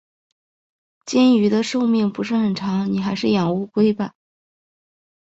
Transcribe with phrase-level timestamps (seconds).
[1.05, 4.15] 金鱼的寿命不是很长，你还是养乌龟吧。